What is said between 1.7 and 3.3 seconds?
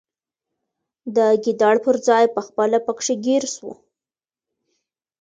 پر ځای پخپله پکښي